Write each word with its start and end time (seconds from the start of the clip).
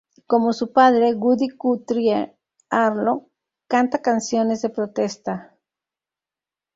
Como 0.25 0.51
su 0.51 0.73
padre, 0.73 1.13
Woody 1.13 1.49
Guthrie, 1.49 2.35
Arlo 2.71 3.29
canta 3.67 4.01
canciones 4.01 4.63
de 4.63 4.69
protesta. 4.71 5.55